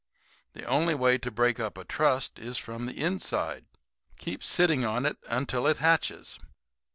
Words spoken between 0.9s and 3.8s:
way to break up a trust is from the inside.